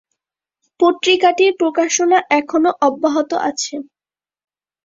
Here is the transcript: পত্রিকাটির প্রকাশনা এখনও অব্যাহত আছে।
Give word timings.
পত্রিকাটির 0.79 1.51
প্রকাশনা 1.59 2.17
এখনও 2.39 2.71
অব্যাহত 2.87 3.31
আছে। 3.49 3.75